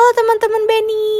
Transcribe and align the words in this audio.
Halo 0.00 0.16
teman-teman 0.16 0.64
Benny. 0.64 1.12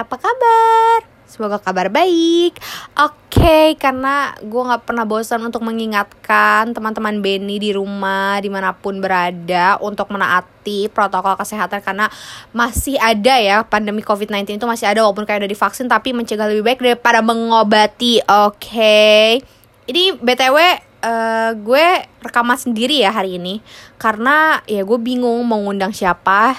Apa 0.00 0.16
kabar? 0.16 1.04
Semoga 1.28 1.60
kabar 1.60 1.92
baik. 1.92 2.56
Oke, 2.96 3.76
karena 3.76 4.32
gue 4.40 4.62
gak 4.64 4.88
pernah 4.88 5.04
bosan 5.04 5.44
untuk 5.44 5.60
mengingatkan 5.60 6.72
teman-teman 6.72 7.20
Benny 7.20 7.60
di 7.60 7.76
rumah 7.76 8.40
Di 8.40 8.48
mana 8.48 8.72
pun 8.72 8.96
berada 8.96 9.76
Untuk 9.84 10.08
menaati 10.08 10.88
protokol 10.88 11.36
kesehatan 11.36 11.84
Karena 11.84 12.08
masih 12.56 12.96
ada 12.96 13.36
ya 13.36 13.60
pandemi 13.60 14.00
COVID-19 14.00 14.56
itu 14.56 14.64
masih 14.64 14.88
ada 14.88 15.04
Walaupun 15.04 15.28
kayak 15.28 15.44
udah 15.44 15.52
divaksin 15.52 15.84
Tapi 15.84 16.16
mencegah 16.16 16.48
lebih 16.48 16.64
baik 16.64 16.80
daripada 16.80 17.20
mengobati. 17.20 18.24
Oke. 18.24 19.36
Ini 19.84 20.16
BTW 20.16 20.56
uh, 21.04 21.50
gue 21.60 21.86
rekaman 22.24 22.56
sendiri 22.56 23.04
ya 23.04 23.12
hari 23.12 23.36
ini 23.36 23.60
karena 24.00 24.64
ya 24.64 24.80
gue 24.80 24.96
bingung 24.96 25.44
mau 25.44 25.60
ngundang 25.60 25.92
siapa 25.92 26.56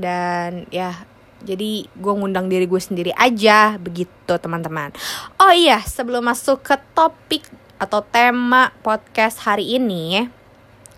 dan 0.00 0.64
ya 0.72 1.04
jadi 1.40 1.88
gue 1.88 2.12
ngundang 2.12 2.52
diri 2.52 2.68
gue 2.68 2.80
sendiri 2.80 3.12
aja 3.16 3.80
begitu 3.80 4.32
teman-teman. 4.36 4.92
Oh 5.40 5.52
iya 5.52 5.80
sebelum 5.80 6.28
masuk 6.28 6.60
ke 6.60 6.76
topik 6.92 7.48
atau 7.80 8.04
tema 8.04 8.76
podcast 8.84 9.40
hari 9.48 9.80
ini 9.80 10.28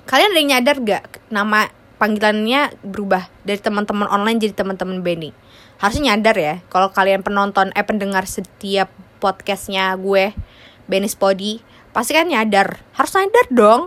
kalian 0.03 0.35
ada 0.35 0.39
yang 0.43 0.51
nyadar 0.59 0.77
gak 0.83 1.05
nama 1.31 1.71
panggilannya 2.03 2.75
berubah 2.83 3.31
dari 3.47 3.63
teman-teman 3.63 4.11
online 4.11 4.43
jadi 4.43 4.55
teman-teman 4.59 4.99
Benny? 5.07 5.31
Harusnya 5.79 6.15
nyadar 6.15 6.35
ya 6.35 6.55
kalau 6.67 6.91
kalian 6.91 7.23
penonton 7.23 7.71
eh 7.79 7.87
pendengar 7.87 8.27
setiap 8.27 8.91
podcastnya 9.23 9.95
gue 9.95 10.35
Benny 10.91 11.07
Spody 11.07 11.63
pasti 11.95 12.19
kan 12.19 12.27
nyadar. 12.27 12.83
Harus 12.99 13.15
nyadar 13.15 13.47
dong 13.55 13.83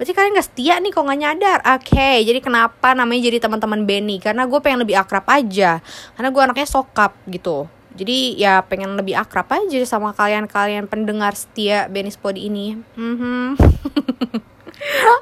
Berarti 0.00 0.16
kalian 0.16 0.32
gak 0.32 0.48
setia 0.48 0.80
nih 0.80 0.96
kok 0.96 1.04
gak 1.04 1.20
nyadar 1.20 1.60
Oke 1.76 1.92
okay, 1.92 2.16
jadi 2.24 2.40
kenapa 2.40 2.96
namanya 2.96 3.28
jadi 3.28 3.36
teman-teman 3.36 3.84
Benny 3.84 4.16
Karena 4.16 4.48
gue 4.48 4.56
pengen 4.64 4.80
lebih 4.80 4.96
akrab 4.96 5.28
aja 5.28 5.84
Karena 6.16 6.32
gue 6.32 6.40
anaknya 6.40 6.64
sokap 6.64 7.12
gitu 7.28 7.68
jadi 7.90 8.38
ya 8.38 8.62
pengen 8.62 8.94
lebih 8.94 9.18
akrab 9.18 9.50
aja 9.50 9.82
sama 9.82 10.14
kalian-kalian 10.14 10.86
pendengar 10.86 11.34
setia 11.34 11.90
Benny 11.90 12.14
Spody 12.14 12.46
ini. 12.46 12.78
Mm-hmm. 12.94 13.46
Oke, 13.58 14.40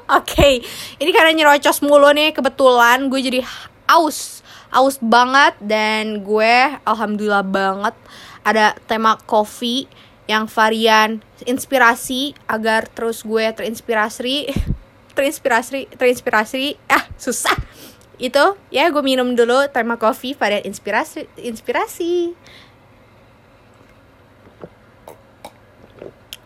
okay. 0.07 0.53
ini 1.01 1.09
karena 1.09 1.33
nyerocos 1.33 1.81
mulu 1.81 2.13
nih 2.13 2.31
kebetulan 2.31 3.09
gue 3.09 3.19
jadi 3.19 3.41
aus, 3.89 4.45
aus 4.69 5.01
banget 5.01 5.57
dan 5.59 6.21
gue 6.21 6.55
alhamdulillah 6.85 7.43
banget 7.43 7.95
ada 8.45 8.77
tema 8.87 9.17
coffee 9.27 9.89
yang 10.29 10.45
varian 10.45 11.25
inspirasi 11.49 12.37
agar 12.45 12.85
terus 12.85 13.25
gue 13.25 13.49
terinspirasi 13.49 14.53
terinspirasi 15.17 15.89
terinspirasi. 15.97 16.77
Ah 16.85 17.09
susah. 17.17 17.57
Itu 18.21 18.53
ya 18.69 18.93
gue 18.93 19.01
minum 19.01 19.33
dulu 19.33 19.65
tema 19.73 19.97
kopi 19.97 20.37
varian 20.37 20.61
inspirasi 20.69 21.25
inspirasi. 21.41 22.37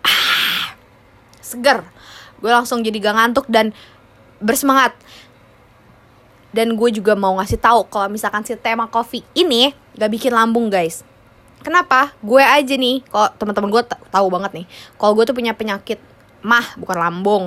Ah, 0.07 0.79
seger. 1.43 1.83
Gue 2.39 2.55
langsung 2.55 2.87
jadi 2.87 3.03
gak 3.03 3.15
ngantuk 3.19 3.51
dan 3.51 3.75
bersemangat. 4.39 4.95
Dan 6.55 6.79
gue 6.79 6.87
juga 6.95 7.19
mau 7.19 7.35
ngasih 7.35 7.59
tahu 7.59 7.83
kalau 7.91 8.07
misalkan 8.07 8.47
si 8.47 8.55
tema 8.55 8.87
kopi 8.87 9.27
ini 9.35 9.75
gak 9.99 10.07
bikin 10.07 10.31
lambung 10.31 10.71
guys 10.71 11.03
Kenapa? 11.63 12.11
Gue 12.19 12.43
aja 12.43 12.75
nih, 12.75 13.01
kalau 13.07 13.31
teman-teman 13.39 13.69
gue 13.71 13.83
tahu 13.87 14.27
banget 14.27 14.51
nih, 14.61 14.65
kalau 14.99 15.15
gue 15.15 15.23
tuh 15.23 15.35
punya 15.35 15.55
penyakit 15.55 15.97
mah 16.43 16.75
bukan 16.75 16.97
lambung, 16.99 17.43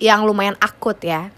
yang 0.00 0.24
lumayan 0.24 0.56
akut 0.58 0.96
ya. 1.04 1.28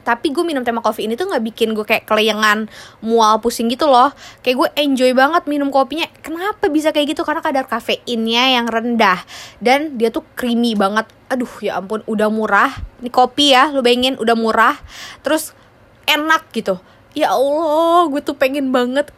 Tapi 0.00 0.32
gue 0.32 0.40
minum 0.42 0.64
tema 0.64 0.80
kopi 0.80 1.04
ini 1.04 1.14
tuh 1.14 1.28
nggak 1.28 1.44
bikin 1.52 1.76
gue 1.76 1.84
kayak 1.84 2.08
keleyengan 2.08 2.72
mual 3.04 3.36
pusing 3.44 3.68
gitu 3.68 3.84
loh. 3.84 4.10
Kayak 4.40 4.56
gue 4.56 4.68
enjoy 4.80 5.12
banget 5.12 5.44
minum 5.44 5.68
kopinya. 5.68 6.08
Kenapa 6.24 6.72
bisa 6.72 6.88
kayak 6.88 7.14
gitu? 7.14 7.22
Karena 7.22 7.44
kadar 7.44 7.68
kafeinnya 7.68 8.56
yang 8.58 8.66
rendah 8.66 9.20
dan 9.60 10.00
dia 10.00 10.08
tuh 10.08 10.24
creamy 10.34 10.72
banget. 10.72 11.04
Aduh 11.28 11.52
ya 11.60 11.78
ampun, 11.78 12.00
udah 12.08 12.32
murah. 12.32 12.72
Ini 13.04 13.12
kopi 13.12 13.52
ya, 13.52 13.68
lu 13.70 13.84
bayangin 13.84 14.16
udah 14.16 14.34
murah. 14.34 14.76
Terus 15.20 15.52
enak 16.08 16.48
gitu. 16.56 16.80
Ya 17.12 17.36
Allah, 17.36 18.08
gue 18.08 18.24
tuh 18.24 18.34
pengen 18.34 18.72
banget 18.72 19.12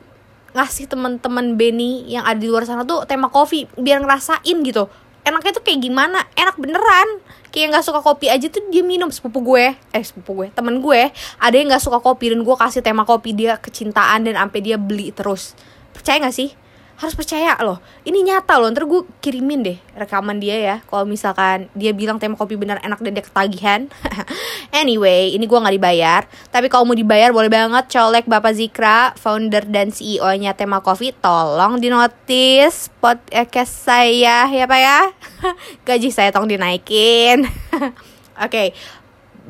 ngasih 0.52 0.88
teman-teman 0.88 1.56
Benny 1.56 2.04
yang 2.08 2.24
ada 2.28 2.36
di 2.36 2.48
luar 2.48 2.68
sana 2.68 2.84
tuh 2.84 3.04
tema 3.08 3.32
kopi 3.32 3.68
biar 3.76 4.04
ngerasain 4.04 4.56
gitu. 4.64 4.88
Enaknya 5.22 5.52
tuh 5.54 5.64
kayak 5.64 5.80
gimana? 5.80 6.18
Enak 6.34 6.58
beneran. 6.58 7.08
Kayak 7.52 7.76
nggak 7.76 7.84
suka 7.84 8.00
kopi 8.00 8.32
aja 8.32 8.48
tuh 8.48 8.64
dia 8.72 8.80
minum. 8.84 9.12
Sepupu 9.12 9.44
gue 9.44 9.76
eh 9.76 10.04
sepupu 10.04 10.44
gue 10.44 10.48
temen 10.52 10.80
gue 10.80 11.12
ada 11.38 11.54
yang 11.54 11.68
nggak 11.72 11.84
suka 11.84 12.00
kopi 12.00 12.32
dan 12.32 12.42
gue 12.42 12.56
kasih 12.56 12.80
tema 12.80 13.04
kopi 13.04 13.36
dia 13.36 13.60
kecintaan 13.60 14.28
dan 14.28 14.36
sampai 14.36 14.60
dia 14.60 14.76
beli 14.80 15.12
terus. 15.12 15.56
Percaya 15.92 16.20
nggak 16.22 16.36
sih 16.36 16.61
harus 17.02 17.18
percaya 17.18 17.58
loh. 17.58 17.82
Ini 18.06 18.22
nyata 18.22 18.62
loh 18.62 18.70
ntar 18.70 18.86
gue 18.86 19.02
kirimin 19.18 19.66
deh 19.66 19.78
rekaman 19.98 20.38
dia 20.38 20.54
ya. 20.54 20.76
Kalau 20.86 21.02
misalkan 21.02 21.66
dia 21.74 21.90
bilang 21.90 22.22
tema 22.22 22.38
kopi 22.38 22.54
benar 22.54 22.78
enak 22.78 23.02
dan 23.02 23.18
dia 23.18 23.26
ketagihan. 23.26 23.80
Anyway 24.72 25.34
ini 25.34 25.44
gue 25.50 25.58
nggak 25.58 25.74
dibayar. 25.74 26.22
Tapi 26.54 26.70
kalau 26.70 26.86
mau 26.86 26.94
dibayar 26.94 27.34
boleh 27.34 27.50
banget. 27.50 27.90
Colek 27.90 28.30
bapak 28.30 28.54
Zikra 28.54 29.12
founder 29.18 29.66
dan 29.66 29.90
CEO 29.90 30.30
nya 30.38 30.54
tema 30.54 30.78
kopi. 30.78 31.10
Tolong 31.10 31.82
dinotis 31.82 32.86
podcast 33.02 33.74
saya 33.74 34.46
ya 34.46 34.64
pak 34.70 34.80
ya. 34.80 34.98
Gaji 35.90 36.08
saya 36.14 36.30
tolong 36.30 36.54
dinaikin. 36.54 37.44
Oke 37.50 37.90
okay, 38.38 38.68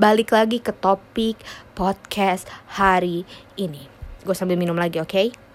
balik 0.01 0.33
lagi 0.33 0.65
ke 0.65 0.73
topik 0.73 1.37
podcast 1.77 2.49
hari 2.81 3.29
ini. 3.61 3.85
Gue 4.25 4.33
sambil 4.33 4.57
minum 4.57 4.79
lagi 4.79 5.03
oke? 5.03 5.11
okay? 5.11 5.52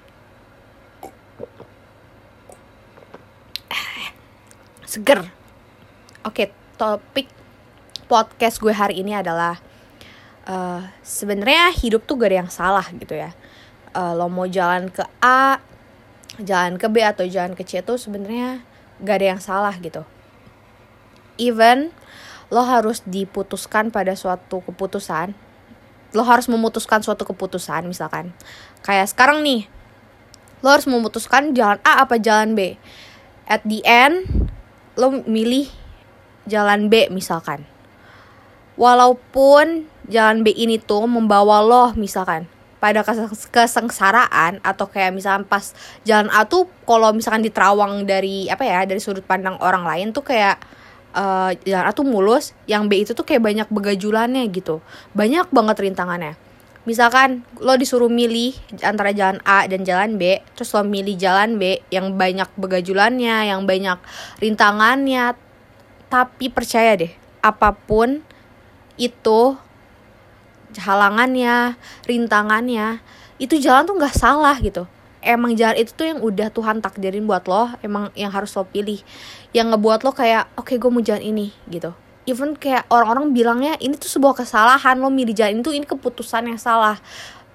Seger. 4.97 5.30
Oke, 6.25 6.50
topik 6.74 7.30
podcast 8.09 8.58
gue 8.58 8.74
hari 8.74 9.06
ini 9.06 9.13
adalah 9.13 9.62
uh, 10.50 10.90
sebenarnya 11.06 11.69
hidup 11.69 12.09
tuh 12.09 12.18
gak 12.18 12.34
ada 12.34 12.38
yang 12.41 12.50
salah 12.50 12.90
gitu 12.97 13.13
ya. 13.13 13.38
Uh, 13.94 14.18
lo 14.18 14.25
mau 14.25 14.50
jalan 14.50 14.90
ke 14.90 15.06
A, 15.22 15.62
jalan 16.41 16.81
ke 16.81 16.90
B 16.90 17.06
atau 17.06 17.30
jalan 17.30 17.53
ke 17.53 17.62
C 17.62 17.85
tuh 17.85 18.02
sebenarnya 18.02 18.66
gak 19.06 19.22
ada 19.22 19.38
yang 19.38 19.41
salah 19.41 19.78
gitu. 19.78 20.02
Even 21.38 21.94
lo 22.50 22.66
harus 22.66 23.06
diputuskan 23.06 23.94
pada 23.94 24.18
suatu 24.18 24.66
keputusan, 24.66 25.38
lo 26.18 26.25
harus 26.25 26.50
memutuskan 26.50 27.06
suatu 27.06 27.22
keputusan 27.22 27.85
misalkan. 27.85 28.34
Kayak 28.81 29.14
sekarang 29.14 29.46
nih, 29.46 29.69
lo 30.66 30.74
harus 30.74 30.90
memutuskan 30.90 31.53
jalan 31.53 31.78
A 31.85 32.02
apa 32.02 32.18
jalan 32.18 32.58
B. 32.58 32.81
At 33.46 33.62
the 33.62 33.85
end, 33.85 34.47
lo 34.97 35.24
milih 35.24 35.69
jalan 36.50 36.90
B 36.90 37.08
misalkan. 37.13 37.63
Walaupun 38.78 39.90
jalan 40.09 40.41
B 40.41 40.53
ini 40.53 40.81
tuh 40.81 41.06
membawa 41.06 41.62
lo 41.62 41.94
misalkan. 41.94 42.50
Pada 42.78 43.02
kesengsaraan 43.50 44.62
atau 44.62 44.85
kayak 44.85 45.09
misalkan 45.09 45.50
pas 45.50 45.74
jalan 46.06 46.30
A 46.30 46.46
tuh 46.46 46.69
kalau 46.85 47.09
misalkan 47.09 47.41
diterawang 47.41 48.06
dari 48.06 48.46
apa 48.53 48.62
ya 48.62 48.85
dari 48.85 49.02
sudut 49.02 49.25
pandang 49.25 49.58
orang 49.66 49.81
lain 49.81 50.13
tuh 50.13 50.22
kayak 50.22 50.62
uh, 51.18 51.50
jalan 51.66 51.90
A 51.90 51.91
tuh 51.94 52.06
mulus 52.06 52.53
yang 52.69 52.85
B 52.85 53.02
itu 53.02 53.18
tuh 53.18 53.25
kayak 53.25 53.41
banyak 53.41 53.68
begajulannya 53.74 54.46
gitu. 54.53 54.85
Banyak 55.18 55.50
banget 55.50 55.90
rintangannya 55.90 56.47
misalkan 56.88 57.44
lo 57.59 57.75
disuruh 57.75 58.08
milih 58.08 58.56
antara 58.80 59.12
jalan 59.12 59.44
A 59.44 59.68
dan 59.68 59.84
jalan 59.84 60.16
B 60.16 60.40
terus 60.56 60.72
lo 60.72 60.88
milih 60.88 61.20
jalan 61.20 61.59
B 61.59 61.84
yang 61.92 62.16
banyak 62.16 62.48
begajulannya 62.56 63.52
yang 63.52 63.68
banyak 63.68 64.00
rintangannya 64.40 65.36
tapi 66.08 66.47
percaya 66.47 66.96
deh 66.96 67.12
apa 67.44 67.76
pun 67.76 68.24
itu 68.96 69.59
halangannya 70.80 71.76
rintangannya 72.08 73.03
itu 73.38 73.56
jalan 73.61 73.85
tuh 73.85 73.96
nggak 73.97 74.17
salah 74.17 74.58
gitu. 74.59 74.90
Emang 75.22 75.53
jalan 75.58 75.78
itu 75.82 75.91
tuh 75.91 76.08
yang 76.08 76.20
udah 76.23 76.47
Tuhan 76.53 76.79
takdirin 76.79 77.26
buat 77.28 77.46
lo 77.50 77.73
emang 77.84 78.14
yang 78.16 78.32
harus 78.32 78.53
lo 78.56 78.64
pilih 78.64 79.02
yang 79.52 79.73
ngebuat 79.73 80.06
lo 80.06 80.16
kayak 80.16 80.47
oke 80.56 80.72
okay, 80.72 80.78
gue 80.79 80.88
mau 80.88 81.03
jalan 81.03 81.26
ini 81.26 81.47
gitu 81.67 81.91
even 82.28 82.53
kayak 82.59 82.84
orang-orang 82.91 83.32
bilangnya 83.32 83.74
ini 83.79 83.96
tuh 83.96 84.12
sebuah 84.12 84.44
kesalahan 84.44 85.00
lo 85.00 85.08
milih 85.08 85.34
jalan 85.34 85.64
itu 85.64 85.72
ini 85.74 85.88
keputusan 85.88 86.52
yang 86.52 86.59
salah. 86.59 87.00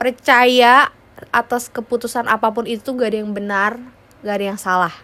Percaya 0.00 0.90
atas 1.30 1.70
keputusan 1.70 2.26
apa 2.26 2.50
pun 2.50 2.66
itu 2.66 2.90
gak 2.96 3.14
ada 3.14 3.18
yang 3.22 3.30
benar 3.30 3.78
gak 4.24 4.34
ada 4.40 4.46
yang 4.56 4.58
salah. 4.58 4.94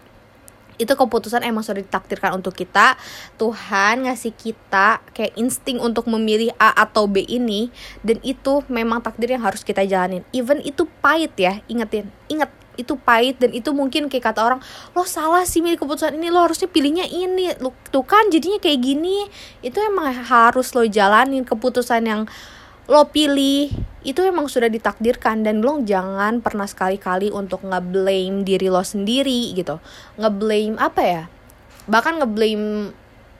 Itu 0.79 0.95
keputusan 0.95 1.43
emang 1.43 1.61
sudah 1.61 1.83
ditakdirkan 1.83 2.39
untuk 2.39 2.55
kita. 2.55 2.95
Tuhan 3.35 4.07
ngasih 4.07 4.31
kita 4.31 5.03
kayak 5.11 5.35
insting 5.35 5.77
untuk 5.77 6.07
memilih 6.07 6.55
A 6.55 6.71
atau 6.87 7.05
B 7.05 7.23
ini 7.27 7.67
dan 8.01 8.17
itu 8.23 8.63
memang 8.71 9.03
takdir 9.03 9.35
yang 9.35 9.43
harus 9.43 9.61
kita 9.61 9.83
jalanin. 9.83 10.23
Even 10.31 10.63
itu 10.63 10.87
pahit 11.03 11.35
ya 11.35 11.59
ingetin 11.67 12.07
inget 12.31 12.49
itu 12.79 12.95
pahit 12.95 13.43
dan 13.43 13.51
itu 13.51 13.75
mungkin 13.75 14.07
kayak 14.07 14.31
kata 14.31 14.39
orang 14.39 14.63
lo 14.95 15.03
salah 15.03 15.43
sih 15.43 15.59
milih 15.59 15.75
keputusan 15.75 16.15
ini 16.15 16.31
lo 16.31 16.47
harusnya 16.47 16.71
pilihnya 16.71 17.05
ini. 17.11 17.51
Lo 17.59 17.75
tuh 17.91 18.07
kan 18.07 18.31
jadinya 18.31 18.57
kayak 18.57 18.79
gini. 18.79 19.27
Itu 19.59 19.83
emang 19.83 20.15
harus 20.15 20.71
lo 20.71 20.87
jalanin 20.87 21.43
keputusan 21.43 22.07
yang 22.07 22.21
lo 22.87 23.05
pilih. 23.11 23.69
Itu 24.01 24.23
emang 24.23 24.47
sudah 24.47 24.71
ditakdirkan 24.71 25.43
dan 25.43 25.59
lo 25.59 25.83
jangan 25.83 26.39
pernah 26.39 26.65
sekali-kali 26.65 27.29
untuk 27.35 27.67
ngeblame 27.67 28.47
diri 28.47 28.71
lo 28.71 28.81
sendiri 28.81 29.51
gitu. 29.53 29.77
Ngeblame 30.15 30.79
apa 30.79 31.01
ya? 31.03 31.23
Bahkan 31.85 32.23
ngeblame 32.23 32.95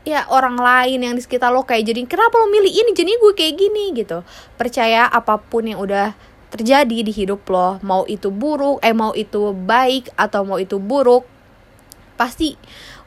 ya 0.07 0.25
orang 0.31 0.55
lain 0.57 1.05
yang 1.05 1.13
di 1.15 1.21
sekitar 1.21 1.51
lo 1.51 1.67
kayak 1.67 1.85
jadi 1.91 2.01
kenapa 2.07 2.35
lo 2.39 2.47
milih 2.51 2.71
ini? 2.71 2.91
Jadi 2.93 3.11
gue 3.15 3.33
kayak 3.33 3.55
gini 3.55 3.85
gitu. 3.95 4.21
Percaya 4.59 5.07
apa 5.07 5.39
pun 5.39 5.65
yang 5.65 5.79
udah 5.79 6.13
terjadi 6.49 6.97
di 7.05 7.13
hidup 7.13 7.45
lo. 7.49 7.77
Mau 7.85 8.03
itu 8.09 8.33
buruk 8.33 8.81
eh 8.81 8.93
mau 8.93 9.13
itu 9.13 9.53
baik 9.53 10.13
atau 10.17 10.45
mau 10.45 10.57
itu 10.57 10.81
buruk 10.81 11.25
pasti 12.19 12.59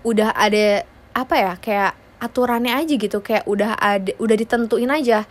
udah 0.07 0.33
ada 0.33 0.87
apa 1.13 1.35
ya 1.37 1.53
kayak 1.59 1.93
aturannya 2.23 2.73
aja 2.73 2.95
gitu. 2.95 3.19
Kayak 3.21 3.45
udah 3.47 3.77
ada 3.77 4.13
udah 4.23 4.37
ditentuin 4.39 4.91
aja. 4.91 5.27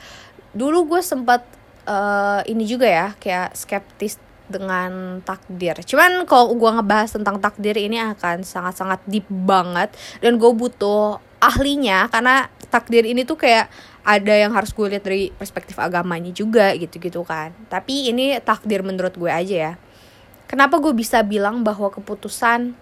Dulu 0.52 0.92
gue 0.92 1.02
sempat 1.02 1.42
uh, 1.88 2.44
ini 2.46 2.68
juga 2.68 2.88
ya 2.88 3.08
kayak 3.16 3.56
skeptis 3.56 4.20
dengan 4.52 5.24
takdir. 5.24 5.80
Cuman 5.88 6.28
kalau 6.28 6.52
gue 6.52 6.70
ngebahas 6.70 7.16
tentang 7.16 7.40
takdir 7.40 7.80
ini 7.80 7.98
akan 7.98 8.44
sangat-sangat 8.44 9.00
deep 9.08 9.26
banget. 9.32 9.96
Dan 10.20 10.36
gue 10.36 10.52
butuh 10.52 11.24
ahlinya 11.42 12.12
karena 12.12 12.52
takdir 12.70 13.08
ini 13.08 13.24
tuh 13.24 13.40
kayak 13.40 13.72
ada 14.02 14.34
yang 14.34 14.52
harus 14.54 14.74
gue 14.74 14.88
lihat 14.90 15.06
dari 15.06 15.30
perspektif 15.34 15.78
agamanya 15.78 16.34
juga 16.34 16.74
gitu-gitu 16.74 17.22
kan. 17.22 17.54
Tapi 17.70 18.10
ini 18.10 18.38
takdir 18.42 18.82
menurut 18.82 19.14
gue 19.14 19.30
aja 19.30 19.56
ya. 19.72 19.74
Kenapa 20.50 20.82
gue 20.84 20.92
bisa 20.92 21.22
bilang 21.24 21.64
bahwa 21.64 21.88
keputusan 21.94 22.76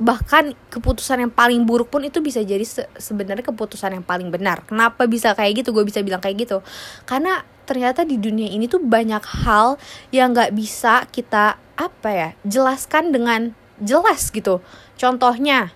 bahkan 0.00 0.56
keputusan 0.72 1.28
yang 1.28 1.32
paling 1.32 1.68
buruk 1.68 1.92
pun 1.92 2.00
itu 2.00 2.24
bisa 2.24 2.40
jadi 2.40 2.64
se 2.64 2.88
sebenarnya 2.96 3.44
keputusan 3.44 4.00
yang 4.00 4.04
paling 4.06 4.32
benar. 4.32 4.64
Kenapa 4.64 5.04
bisa 5.04 5.36
kayak 5.36 5.60
gitu? 5.60 5.76
Gue 5.76 5.84
bisa 5.84 6.00
bilang 6.00 6.24
kayak 6.24 6.48
gitu 6.48 6.64
karena 7.04 7.44
ternyata 7.68 8.02
di 8.02 8.16
dunia 8.16 8.48
ini 8.48 8.66
tuh 8.66 8.80
banyak 8.80 9.22
hal 9.44 9.76
yang 10.10 10.32
nggak 10.32 10.56
bisa 10.56 11.04
kita 11.12 11.60
apa 11.76 12.10
ya 12.10 12.28
jelaskan 12.48 13.12
dengan 13.12 13.52
jelas 13.76 14.32
gitu. 14.32 14.64
Contohnya 14.96 15.70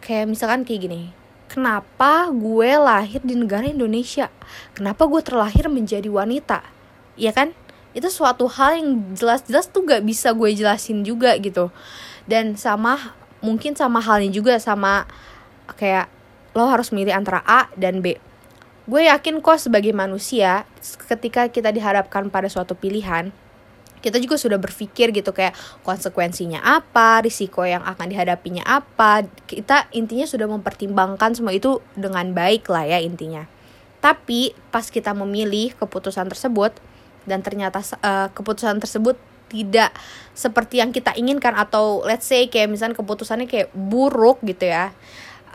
kayak 0.00 0.32
misalkan 0.32 0.64
kayak 0.64 0.88
gini. 0.88 1.17
Kenapa 1.48 2.28
gue 2.28 2.76
lahir 2.76 3.24
di 3.24 3.32
negara 3.32 3.64
Indonesia? 3.64 4.28
Kenapa 4.76 5.08
gue 5.08 5.24
terlahir 5.24 5.72
menjadi 5.72 6.06
wanita? 6.06 6.60
Iya 7.16 7.32
kan? 7.32 7.56
Itu 7.96 8.12
suatu 8.12 8.44
hal 8.52 8.76
yang 8.76 9.16
jelas-jelas 9.16 9.72
tuh 9.72 9.88
gak 9.88 10.04
bisa 10.04 10.36
gue 10.36 10.52
jelasin 10.52 11.08
juga 11.08 11.32
gitu. 11.40 11.72
Dan 12.28 12.60
sama 12.60 13.16
mungkin 13.40 13.72
sama 13.72 14.04
halnya 14.04 14.28
juga 14.28 14.60
sama 14.60 15.08
kayak 15.72 16.12
lo 16.52 16.68
harus 16.68 16.92
milih 16.92 17.16
antara 17.16 17.40
A 17.48 17.72
dan 17.80 18.04
B. 18.04 18.20
Gue 18.84 19.08
yakin 19.08 19.40
kok 19.40 19.60
sebagai 19.60 19.96
manusia 19.96 20.68
ketika 21.08 21.48
kita 21.48 21.72
dihadapkan 21.72 22.28
pada 22.32 22.48
suatu 22.52 22.76
pilihan, 22.76 23.32
kita 24.00 24.18
juga 24.22 24.38
sudah 24.38 24.58
berpikir 24.58 25.10
gitu 25.10 25.30
kayak 25.34 25.54
konsekuensinya 25.82 26.62
apa, 26.62 27.22
risiko 27.22 27.62
yang 27.62 27.82
akan 27.84 28.06
dihadapinya 28.10 28.64
apa. 28.66 29.26
Kita 29.46 29.90
intinya 29.94 30.26
sudah 30.26 30.46
mempertimbangkan 30.46 31.34
semua 31.34 31.54
itu 31.54 31.82
dengan 31.98 32.30
baik 32.34 32.66
lah 32.70 32.86
ya 32.86 32.98
intinya. 33.02 33.46
Tapi 33.98 34.54
pas 34.70 34.86
kita 34.86 35.10
memilih 35.14 35.74
keputusan 35.74 36.30
tersebut 36.30 36.74
dan 37.26 37.42
ternyata 37.44 37.82
uh, 38.00 38.30
keputusan 38.32 38.80
tersebut 38.80 39.18
tidak 39.48 39.96
seperti 40.36 40.80
yang 40.84 40.92
kita 40.92 41.16
inginkan 41.16 41.56
atau 41.56 42.04
let's 42.04 42.28
say 42.28 42.46
kayak 42.52 42.68
misalnya 42.68 42.96
keputusannya 43.00 43.48
kayak 43.48 43.72
buruk 43.72 44.44
gitu 44.44 44.68
ya 44.68 44.92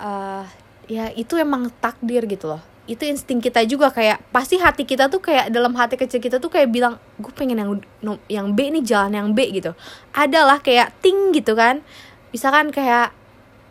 uh, 0.02 0.44
ya 0.90 1.14
itu 1.14 1.38
emang 1.38 1.70
takdir 1.78 2.26
gitu 2.26 2.58
loh 2.58 2.73
itu 2.84 3.00
insting 3.08 3.40
kita 3.40 3.64
juga 3.64 3.88
kayak 3.96 4.20
pasti 4.36 4.60
hati 4.60 4.84
kita 4.84 5.08
tuh 5.08 5.24
kayak 5.24 5.48
dalam 5.56 5.72
hati 5.80 5.96
kecil 5.96 6.20
kita 6.20 6.44
tuh 6.44 6.52
kayak 6.52 6.68
bilang 6.68 7.00
gue 7.16 7.32
pengen 7.32 7.56
yang 7.56 7.72
yang 8.28 8.48
B 8.52 8.76
nih 8.76 8.84
jalan 8.84 9.16
yang 9.16 9.30
B 9.32 9.56
gitu. 9.56 9.72
Adalah 10.12 10.60
kayak 10.60 10.92
ting 11.00 11.32
gitu 11.32 11.56
kan. 11.56 11.80
Misalkan 12.36 12.76
kayak 12.76 13.16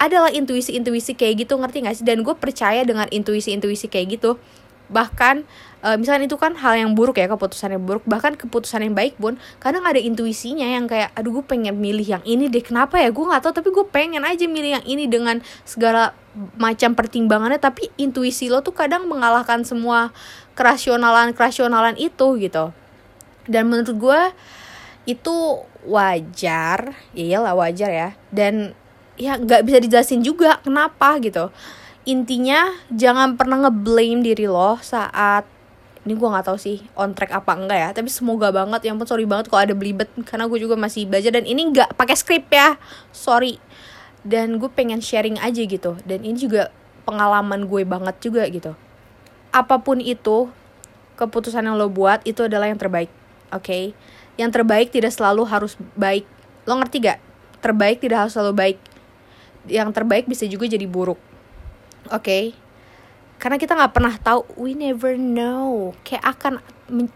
adalah 0.00 0.32
intuisi-intuisi 0.32 1.14
kayak 1.14 1.46
gitu 1.46 1.60
ngerti 1.60 1.84
gak 1.84 1.94
sih? 2.00 2.06
Dan 2.08 2.24
gue 2.24 2.34
percaya 2.34 2.82
dengan 2.82 3.06
intuisi-intuisi 3.12 3.86
kayak 3.92 4.18
gitu. 4.18 4.40
Bahkan 4.88 5.44
uh, 5.82 5.96
misalnya 5.98 6.30
itu 6.30 6.38
kan 6.38 6.54
hal 6.56 6.78
yang 6.78 6.94
buruk 6.94 7.18
ya 7.18 7.26
keputusan 7.26 7.74
yang 7.74 7.84
buruk 7.84 8.06
bahkan 8.06 8.38
keputusan 8.38 8.86
yang 8.86 8.94
baik 8.94 9.18
pun 9.18 9.36
kadang 9.58 9.82
ada 9.84 9.98
intuisinya 9.98 10.64
yang 10.64 10.86
kayak 10.86 11.10
aduh 11.18 11.42
gue 11.42 11.44
pengen 11.44 11.76
milih 11.76 12.06
yang 12.18 12.24
ini 12.24 12.46
deh 12.48 12.62
kenapa 12.62 13.02
ya? 13.02 13.10
Gue 13.10 13.26
nggak 13.26 13.42
tahu 13.42 13.52
tapi 13.52 13.68
gue 13.74 13.86
pengen 13.90 14.22
aja 14.22 14.46
milih 14.46 14.80
yang 14.80 14.84
ini 14.86 15.10
dengan 15.10 15.42
segala 15.66 16.14
macam 16.56 16.94
pertimbangannya. 16.96 17.58
Tapi 17.58 17.90
intuisi 17.98 18.48
lo 18.48 18.62
tuh 18.62 18.72
kadang 18.72 19.10
mengalahkan 19.10 19.66
semua 19.66 20.14
kerasionalan 20.54 21.34
kerasionalan 21.34 21.98
itu 21.98 22.38
gitu. 22.38 22.70
Dan 23.50 23.68
menurut 23.68 23.92
gue 23.98 24.20
itu 25.02 25.66
wajar 25.82 26.94
ya 27.10 27.24
iyalah 27.36 27.58
wajar 27.58 27.90
ya. 27.90 28.08
Dan 28.30 28.78
ya 29.18 29.36
nggak 29.36 29.66
bisa 29.66 29.78
dijelasin 29.82 30.22
juga 30.22 30.62
kenapa 30.62 31.18
gitu. 31.20 31.50
Intinya 32.02 32.66
jangan 32.90 33.38
pernah 33.38 33.62
ngeblame 33.68 34.26
diri 34.26 34.50
lo 34.50 34.74
saat 34.82 35.46
ini 36.02 36.18
gue 36.18 36.28
nggak 36.28 36.50
tahu 36.50 36.58
sih 36.58 36.82
on 36.98 37.14
track 37.14 37.30
apa 37.30 37.54
enggak 37.54 37.78
ya. 37.78 37.88
Tapi 37.94 38.10
semoga 38.10 38.50
banget 38.50 38.90
yang 38.90 38.98
pun 38.98 39.06
sorry 39.06 39.22
banget 39.22 39.46
kalau 39.46 39.62
ada 39.62 39.74
belibet 39.74 40.10
karena 40.26 40.50
gue 40.50 40.58
juga 40.58 40.74
masih 40.74 41.06
belajar 41.06 41.30
dan 41.38 41.46
ini 41.46 41.70
nggak 41.70 41.94
pakai 41.94 42.16
skrip 42.18 42.50
ya. 42.50 42.74
Sorry. 43.14 43.62
Dan 44.26 44.58
gue 44.58 44.70
pengen 44.70 44.98
sharing 44.98 45.38
aja 45.38 45.62
gitu. 45.62 45.98
Dan 46.02 46.26
ini 46.26 46.34
juga 46.38 46.74
pengalaman 47.06 47.70
gue 47.70 47.82
banget 47.86 48.18
juga 48.18 48.42
gitu. 48.50 48.74
Apa 49.54 49.78
pun 49.78 50.02
itu 50.02 50.50
keputusan 51.14 51.62
yang 51.62 51.78
lo 51.78 51.86
buat 51.86 52.22
itu 52.26 52.46
adalah 52.46 52.66
yang 52.66 52.80
terbaik 52.80 53.10
oke? 53.54 53.62
Okay? 53.62 53.94
yang 54.40 54.48
terbaik 54.48 54.88
tidak 54.88 55.12
selalu 55.12 55.44
harus 55.44 55.76
baik. 55.92 56.24
Lo 56.64 56.78
ngerti 56.80 57.04
gak 57.04 57.20
terbaik 57.60 58.00
tidak 58.00 58.26
harus 58.26 58.32
selalu 58.32 58.52
baik. 58.56 58.78
Yang 59.68 59.88
terbaik 59.94 60.24
bisa 60.26 60.48
juga 60.48 60.66
jadi 60.66 60.88
buruk 60.88 61.20
oke? 62.10 62.22
okay? 62.22 62.44
Karena 63.42 63.58
kita 63.58 63.74
nggak 63.74 63.90
pernah 63.90 64.14
tahu 64.22 64.46
we 64.54 64.78
never 64.78 65.18
know 65.18 65.90
kayak 66.06 66.22
akan 66.22 66.62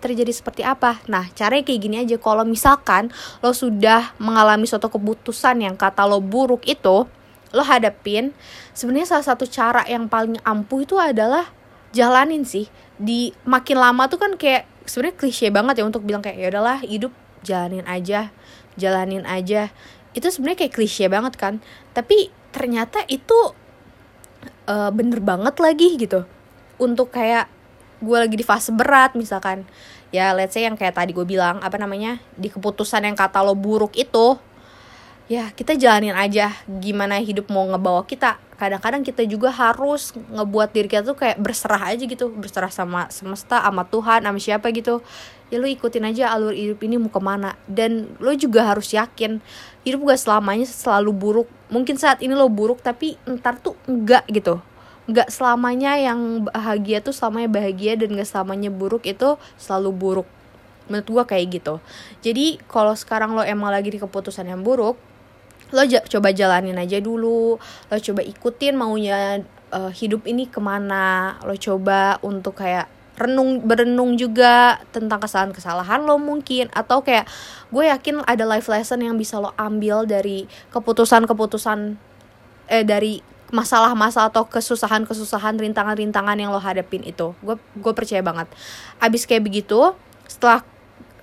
terjadi 0.03 0.35
seperti 0.35 0.67
apa. 0.67 0.99
Nah 1.07 1.31
caranya 1.39 1.63
kayak 1.63 1.81
gini 1.87 1.97
aja. 2.03 2.19
Kalau 2.19 2.43
misalkan 2.43 3.15
lo 3.39 3.55
sudah 3.55 4.11
mengalami 4.19 4.67
suatu 4.67 4.91
keputusan 4.91 5.63
yang 5.63 5.79
kata 5.79 6.03
lo 6.03 6.19
buruk 6.19 6.67
itu 6.67 7.07
lo 7.55 7.63
hadapin 7.63 8.35
sebenarnya 8.75 9.15
salah 9.15 9.23
satu 9.23 9.47
cara 9.47 9.87
yang 9.87 10.11
paling 10.11 10.35
ampuh 10.43 10.83
itu 10.83 10.99
adalah 10.99 11.47
jalanin 11.95 12.43
sih. 12.43 12.67
Di 12.99 13.31
makin 13.47 13.79
lama 13.79 14.11
tuh 14.11 14.19
kan 14.19 14.35
kayak 14.35 14.67
sebenarnya 14.83 15.15
klise 15.23 15.47
banget 15.55 15.79
ya 15.79 15.85
untuk 15.87 16.03
bilang 16.03 16.27
kayak 16.27 16.43
ya 16.43 16.51
udahlah 16.51 16.83
hidup 16.83 17.15
jalanin 17.47 17.87
aja 17.87 18.35
jalanin 18.75 19.23
aja. 19.31 19.71
Itu 20.11 20.27
sebenarnya 20.27 20.67
kayak 20.67 20.75
klise 20.75 21.07
banget 21.07 21.39
kan. 21.39 21.63
Tapi 21.95 22.35
ternyata 22.51 23.05
itu 23.07 23.53
uh, 24.67 24.91
bener 24.91 25.21
banget 25.23 25.57
lagi 25.59 25.97
gitu. 25.97 26.25
Untuk 26.77 27.15
kayak 27.15 27.49
gue 28.03 28.17
lagi 28.17 28.37
di 28.37 28.45
fase 28.45 28.71
berat 28.75 29.17
misalkan. 29.17 29.65
Ya 30.15 30.31
let's 30.33 30.55
say 30.55 30.65
yang 30.65 30.79
kayak 30.79 30.95
tadi 30.97 31.11
gue 31.11 31.27
bilang 31.27 31.59
apa 31.61 31.77
namanya 31.77 32.23
di 32.39 32.47
keputusan 32.47 33.03
yang 33.05 33.19
kata 33.19 33.43
lo 33.43 33.59
buruk 33.59 33.93
itu 33.99 34.39
ya 35.27 35.51
kita 35.51 35.75
jalanin 35.75 36.15
aja 36.15 36.55
gimana 36.67 37.19
hidup 37.19 37.51
mau 37.51 37.67
ngebawa 37.67 38.07
kita. 38.07 38.39
Kadang-kadang 38.57 39.05
kita 39.05 39.21
juga 39.29 39.53
harus 39.53 40.17
ngebuat 40.17 40.73
diri 40.73 40.89
kita 40.89 41.05
tuh 41.05 41.19
kayak 41.19 41.37
berserah 41.37 41.93
aja 41.93 42.05
gitu. 42.07 42.33
Berserah 42.33 42.73
sama 42.73 43.11
semesta 43.13 43.61
sama 43.61 43.85
Tuhan 43.85 44.25
sama 44.25 44.39
siapa 44.41 44.73
gitu. 44.73 45.05
Ya 45.53 45.61
lo 45.61 45.69
ikutin 45.69 46.09
aja 46.09 46.33
alur 46.33 46.57
hidup 46.57 46.81
ini 46.87 46.97
mau 46.97 47.13
ke 47.13 47.21
mana. 47.21 47.59
Dan 47.69 48.17
lo 48.23 48.33
juga 48.33 48.65
harus 48.65 48.95
yakin 48.97 49.45
hidup 49.85 50.09
gak 50.09 50.21
selamanya 50.23 50.65
selalu 50.65 51.13
buruk. 51.13 51.49
Mungkin 51.69 52.01
saat 52.01 52.25
ini 52.25 52.33
lo 52.33 52.49
buruk 52.49 52.81
tapi 52.81 53.21
ntar 53.29 53.61
tuh 53.61 53.77
enggak 53.85 54.25
gitu. 54.33 54.63
Nggak 55.07 55.31
selamanya 55.31 55.95
yang 55.95 56.49
bahagia 56.51 56.99
tuh 56.99 57.15
selamanya 57.15 57.53
bahagia 57.53 57.95
dan 57.99 58.17
gak 58.17 58.31
selamanya 58.31 58.73
buruk 58.73 59.05
itu 59.05 59.37
selalu 59.61 59.91
buruk. 59.93 60.29
Menurut 60.87 61.07
gue 61.11 61.25
kayak 61.35 61.47
gitu. 61.61 61.75
Jadi 62.23 62.63
kalau 62.71 62.95
sekarang 62.95 63.35
lo 63.35 63.43
emang 63.43 63.75
lagi 63.75 63.91
di 63.91 63.99
keputusan 64.01 64.49
yang 64.49 64.63
buruk 64.65 64.97
lo 65.75 65.83
coba 65.87 66.31
jalanin 66.31 66.79
aja 66.79 67.03
dulu 67.03 67.59
lo 67.59 67.97
coba 67.99 68.23
ikutin 68.23 68.75
maunya 68.79 69.43
uh, 69.75 69.91
hidup 69.91 70.27
ini 70.31 70.47
ke 70.47 70.63
mana 70.63 71.37
lo 71.43 71.55
coba 71.59 72.23
untuk 72.23 72.63
kayak 72.63 72.87
renung 73.17 73.65
berenung 73.65 74.21
juga 74.21 74.77
tentang 74.93 75.19
kesalahan-kesalahan 75.25 76.05
lo 76.05 76.21
mungkin 76.21 76.69
atau 76.77 77.01
kayak 77.01 77.25
gue 77.73 77.89
yakin 77.89 78.21
ada 78.29 78.45
life 78.45 78.69
lesson 78.69 79.01
yang 79.01 79.17
bisa 79.17 79.41
lo 79.41 79.57
ambil 79.57 80.05
dari 80.05 80.45
keputusan-keputusan 80.71 81.97
eh 82.69 82.85
dari 82.85 83.25
masalah-masalah 83.51 84.35
atau 84.35 84.45
kesusahan-kesusahan 84.51 85.55
rintangan-rintangan 85.57 86.37
yang 86.37 86.51
lo 86.51 86.59
hadapin 86.59 87.07
itu. 87.07 87.33
Gue 87.41 87.57
gue 87.79 87.93
percaya 87.95 88.21
banget. 88.21 88.51
Abis 88.99 89.23
kayak 89.25 89.47
begitu 89.47 89.95
setelah 90.27 90.67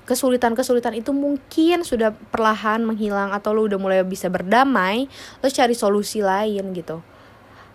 kesulitan-kesulitan 0.03 0.95
itu 0.99 1.15
mungkin 1.15 1.87
sudah 1.87 2.11
perlahan 2.31 2.83
menghilang 2.83 3.31
atau 3.31 3.55
lo 3.55 3.65
udah 3.67 3.79
mulai 3.79 4.03
bisa 4.03 4.27
berdamai, 4.27 5.07
lo 5.39 5.47
cari 5.47 5.75
solusi 5.75 6.19
lain 6.19 6.75
gitu. 6.75 6.99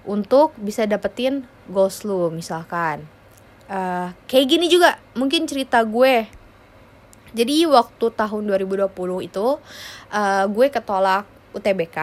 Untuk 0.08 0.56
bisa 0.56 0.88
dapetin 0.88 1.44
goals 1.68 2.04
lo 2.04 2.32
misalkan. 2.32 3.08
uh, 3.68 4.08
kayak 4.26 4.46
gini 4.48 4.66
juga 4.66 4.96
mungkin 5.14 5.44
cerita 5.44 5.84
gue 5.84 6.26
jadi 7.36 7.68
waktu 7.68 8.06
tahun 8.16 8.42
2020 8.48 8.88
itu 9.28 9.46
uh, 10.10 10.44
gue 10.48 10.66
ketolak 10.72 11.28
UTBK 11.52 11.96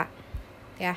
ya 0.78 0.96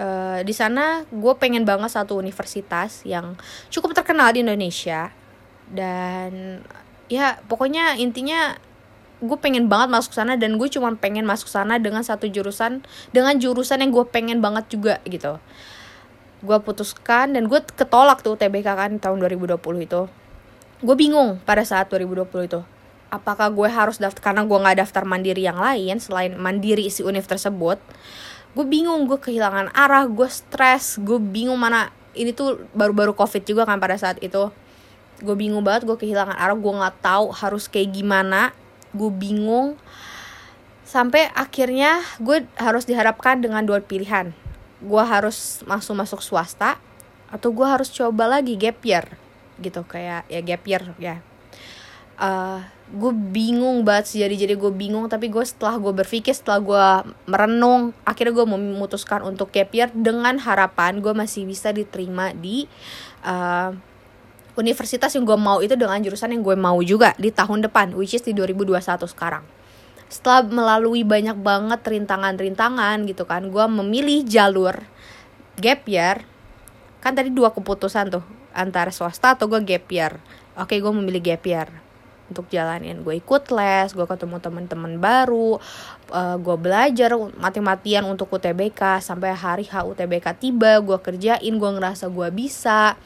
uh, 0.00 0.40
di 0.40 0.54
sana 0.56 1.04
gue 1.12 1.34
pengen 1.36 1.68
banget 1.68 1.92
satu 1.92 2.16
universitas 2.16 3.04
yang 3.04 3.36
cukup 3.68 3.92
terkenal 3.92 4.32
di 4.32 4.40
Indonesia 4.40 5.12
dan 5.68 6.60
ya 7.12 7.36
pokoknya 7.44 8.00
intinya 8.00 8.56
gue 9.20 9.38
pengen 9.38 9.68
banget 9.68 9.92
masuk 9.92 10.16
sana 10.16 10.40
dan 10.40 10.56
gue 10.56 10.66
cuma 10.72 10.88
pengen 10.96 11.28
masuk 11.28 11.46
sana 11.46 11.76
dengan 11.76 12.00
satu 12.00 12.24
jurusan 12.26 12.80
dengan 13.12 13.36
jurusan 13.36 13.84
yang 13.84 13.92
gue 13.92 14.04
pengen 14.08 14.40
banget 14.40 14.64
juga 14.72 14.98
gitu. 15.04 15.36
Gue 16.42 16.58
putuskan 16.58 17.36
dan 17.36 17.46
gue 17.46 17.60
ketolak 17.76 18.24
tuh 18.24 18.34
TBK 18.34 18.66
kan 18.66 18.92
tahun 18.98 19.20
2020 19.22 19.60
itu. 19.84 20.10
Gue 20.82 20.96
bingung 20.98 21.38
pada 21.44 21.62
saat 21.62 21.86
2020 21.92 22.48
itu 22.48 22.60
apakah 23.12 23.52
gue 23.52 23.68
harus 23.68 24.00
daftar 24.00 24.32
karena 24.32 24.48
gue 24.48 24.56
nggak 24.56 24.78
daftar 24.88 25.04
mandiri 25.04 25.44
yang 25.44 25.60
lain 25.60 26.00
selain 26.00 26.32
mandiri 26.32 26.88
si 26.88 27.04
univ 27.04 27.28
tersebut 27.28 27.76
gue 28.56 28.64
bingung 28.64 29.04
gue 29.04 29.20
kehilangan 29.20 29.68
arah 29.76 30.08
gue 30.08 30.28
stres 30.32 30.96
gue 30.96 31.20
bingung 31.20 31.60
mana 31.60 31.92
ini 32.16 32.32
tuh 32.32 32.64
baru-baru 32.72 33.12
covid 33.12 33.44
juga 33.44 33.68
kan 33.68 33.76
pada 33.76 34.00
saat 34.00 34.16
itu 34.24 34.48
gue 35.20 35.36
bingung 35.36 35.60
banget 35.60 35.84
gue 35.84 35.96
kehilangan 35.98 36.34
arah 36.34 36.56
gue 36.56 36.72
nggak 36.72 36.96
tahu 37.04 37.34
harus 37.36 37.68
kayak 37.68 37.92
gimana. 37.92 38.56
Gue 38.96 39.12
bingung. 39.12 39.76
Sampai 40.88 41.28
akhirnya 41.32 42.00
gue 42.20 42.44
harus 42.56 42.84
dihadapkan 42.88 43.40
dengan 43.44 43.64
dua 43.64 43.84
pilihan. 43.84 44.32
Gue 44.80 45.02
harus 45.04 45.60
masuk 45.68 45.98
masuk 45.98 46.20
swasta 46.24 46.80
atau 47.32 47.48
gue 47.48 47.64
harus 47.64 47.88
coba 47.88 48.28
lagi 48.28 48.56
gap 48.56 48.80
year 48.84 49.06
gitu. 49.60 49.84
Kayak 49.84 50.24
ya 50.32 50.40
gap 50.40 50.64
year 50.64 50.82
ya. 50.96 51.16
Uh, 52.20 52.60
eh, 52.60 52.60
gue 52.92 53.12
bingung 53.32 53.88
banget 53.88 54.04
sih 54.04 54.18
jadi 54.20 54.44
jadi 54.44 54.54
gue 54.60 54.68
bingung 54.68 55.08
tapi 55.08 55.32
gue 55.32 55.40
setelah 55.48 55.80
gue 55.80 55.96
berpikir 55.96 56.36
setelah 56.36 56.60
gue 56.60 56.86
merenung 57.24 57.96
akhirnya 58.04 58.36
gue 58.36 58.46
memutuskan 58.52 59.24
untuk 59.24 59.48
gap 59.48 59.72
year 59.72 59.88
dengan 59.96 60.36
harapan 60.36 61.00
gue 61.00 61.16
masih 61.16 61.48
bisa 61.48 61.72
diterima 61.72 62.36
di 62.36 62.68
uh, 63.24 63.72
universitas 64.56 65.12
yang 65.16 65.24
gue 65.24 65.38
mau 65.38 65.64
itu 65.64 65.72
dengan 65.72 65.96
jurusan 66.00 66.36
yang 66.36 66.44
gue 66.44 66.56
mau 66.56 66.76
juga 66.84 67.16
di 67.16 67.32
tahun 67.32 67.64
depan 67.64 67.96
which 67.96 68.12
is 68.12 68.24
di 68.24 68.36
2021 68.36 68.78
sekarang. 69.08 69.44
Setelah 70.12 70.44
melalui 70.44 71.08
banyak 71.08 71.40
banget 71.40 71.80
rintangan-rintangan 71.80 73.08
gitu 73.08 73.24
kan 73.24 73.48
gue 73.48 73.64
memilih 73.68 74.28
jalur 74.28 74.76
gap 75.56 75.88
year. 75.88 76.28
Kan 77.00 77.16
tadi 77.16 77.32
dua 77.32 77.50
keputusan 77.50 78.12
tuh 78.12 78.24
antara 78.52 78.92
swasta 78.92 79.32
atau 79.32 79.48
gue 79.48 79.60
gap 79.64 79.88
year. 79.88 80.20
Oke 80.60 80.76
gue 80.76 80.92
memilih 80.92 81.24
gap 81.24 81.44
year 81.48 81.68
untuk 82.28 82.48
jalanin. 82.52 83.00
Gue 83.00 83.20
ikut 83.20 83.48
les 83.52 83.88
gue 83.92 84.04
ketemu 84.04 84.36
teman-teman 84.36 85.00
baru 85.00 85.60
uh, 86.12 86.36
gue 86.36 86.56
belajar 86.60 87.16
mati-matian 87.40 88.04
untuk 88.04 88.28
UTBK 88.32 89.00
sampai 89.00 89.32
hari 89.32 89.64
H 89.64 89.84
UTBK 89.84 90.36
tiba 90.36 90.80
gue 90.84 90.98
kerjain 91.00 91.54
gue 91.56 91.70
ngerasa 91.76 92.12
gue 92.12 92.28
bisa 92.32 93.00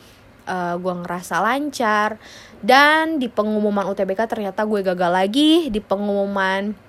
uh, 0.47 0.75
gue 0.79 0.95
ngerasa 1.05 1.43
lancar. 1.43 2.17
Dan 2.65 3.21
di 3.21 3.29
pengumuman 3.29 3.85
UTBK 3.91 4.31
ternyata 4.31 4.65
gue 4.65 4.81
gagal 4.81 5.12
lagi. 5.12 5.69
Di 5.69 5.83
pengumuman 5.83 6.87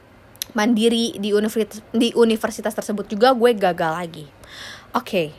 mandiri 0.56 1.14
di 1.20 1.36
universitas 1.36 1.84
di 1.92 2.10
universitas 2.16 2.72
tersebut 2.74 3.06
juga 3.10 3.36
gue 3.36 3.52
gagal 3.58 3.92
lagi. 3.92 4.26
Oke. 4.96 5.04
Okay. 5.04 5.30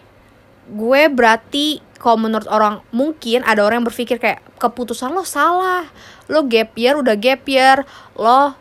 gue 0.69 1.09
berarti 1.09 1.81
kalau 1.97 2.29
menurut 2.29 2.45
orang 2.53 2.85
mungkin 2.93 3.41
ada 3.41 3.65
orang 3.65 3.81
yang 3.81 3.89
berpikir 3.89 4.21
kayak 4.21 4.45
keputusan 4.61 5.17
lo 5.17 5.25
salah. 5.25 5.89
Lo 6.29 6.45
gap 6.45 6.77
year 6.77 6.93
udah 7.01 7.17
gap 7.17 7.49
year. 7.49 7.89
Lo 8.13 8.53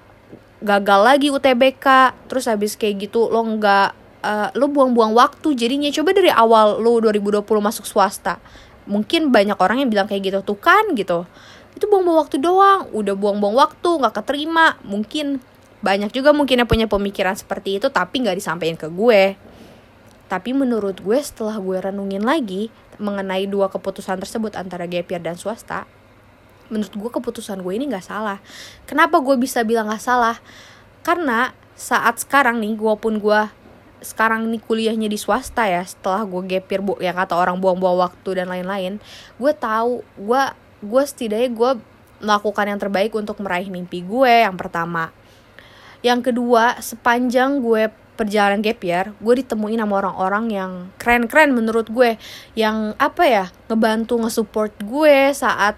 gagal 0.63 0.99
lagi 1.03 1.27
UTBK 1.27 2.15
terus 2.31 2.47
habis 2.47 2.79
kayak 2.79 3.11
gitu 3.11 3.27
lo 3.27 3.43
nggak 3.43 3.91
uh, 4.23 4.49
lo 4.55 4.71
buang-buang 4.71 5.11
waktu 5.19 5.51
jadinya. 5.53 5.91
Coba 5.91 6.15
dari 6.15 6.31
awal 6.31 6.79
lo 6.79 7.03
2020 7.03 7.43
masuk 7.43 7.83
swasta 7.83 8.39
mungkin 8.87 9.29
banyak 9.29 9.59
orang 9.59 9.83
yang 9.83 9.89
bilang 9.91 10.07
kayak 10.09 10.33
gitu 10.33 10.39
tuh 10.41 10.57
kan 10.57 10.95
gitu. 10.95 11.27
Itu 11.75 11.85
buang-buang 11.91 12.25
waktu 12.25 12.41
doang 12.41 12.89
udah 12.95 13.13
buang-buang 13.13 13.53
waktu 13.53 13.89
nggak 14.01 14.15
keterima. 14.23 14.79
Mungkin 14.87 15.43
banyak 15.83 16.09
juga 16.09 16.33
mungkin 16.33 16.65
yang 16.65 16.69
punya 16.69 16.87
pemikiran 16.89 17.37
seperti 17.37 17.77
itu 17.77 17.93
tapi 17.93 18.23
nggak 18.23 18.39
disampaikan 18.39 18.79
ke 18.79 18.87
gue. 18.89 19.37
Tapi 20.27 20.51
menurut 20.55 20.99
gue 20.99 21.19
setelah 21.21 21.59
gue 21.61 21.77
renungin 21.77 22.25
lagi 22.25 22.73
mengenai 22.97 23.45
dua 23.45 23.69
keputusan 23.69 24.17
tersebut 24.17 24.57
antara 24.57 24.89
gap 24.89 25.05
year 25.05 25.21
dan 25.21 25.37
swasta 25.37 25.85
menurut 26.67 26.93
gue 26.93 27.09
keputusan 27.19 27.63
gue 27.63 27.73
ini 27.75 27.87
nggak 27.87 28.05
salah. 28.05 28.39
Kenapa 28.83 29.19
gue 29.23 29.35
bisa 29.39 29.63
bilang 29.63 29.87
nggak 29.87 30.03
salah? 30.03 30.37
Karena 31.03 31.55
saat 31.77 32.19
sekarang 32.19 32.59
nih 32.59 32.75
gue 32.75 32.93
pun 32.99 33.19
gue 33.21 33.41
sekarang 34.01 34.45
ini 34.49 34.61
kuliahnya 34.61 35.09
di 35.09 35.17
swasta 35.17 35.65
ya 35.65 35.81
setelah 35.81 36.23
gue 36.23 36.41
gapir 36.45 36.85
bu 36.85 36.97
yang 37.01 37.17
kata 37.17 37.33
orang 37.33 37.57
buang-buang 37.57 37.97
waktu 37.97 38.43
dan 38.43 38.47
lain-lain 38.49 39.01
gue 39.41 39.51
tahu 39.57 40.05
gue 40.17 40.43
gue 40.85 41.03
setidaknya 41.03 41.49
gue 41.53 41.71
melakukan 42.21 42.65
yang 42.65 42.79
terbaik 42.81 43.13
untuk 43.13 43.37
meraih 43.41 43.69
mimpi 43.69 44.01
gue 44.01 44.45
yang 44.45 44.57
pertama. 44.57 45.13
Yang 46.05 46.31
kedua 46.33 46.77
sepanjang 46.77 47.61
gue 47.61 47.89
perjalanan 48.17 48.65
gap 48.65 48.81
gue 49.13 49.33
ditemuin 49.45 49.77
sama 49.77 50.01
orang-orang 50.01 50.45
yang 50.49 50.71
keren-keren 50.97 51.53
menurut 51.53 51.85
gue 51.93 52.17
yang 52.57 52.97
apa 52.97 53.23
ya 53.29 53.45
ngebantu 53.69 54.17
ngesupport 54.25 54.73
gue 54.81 55.17
saat 55.37 55.77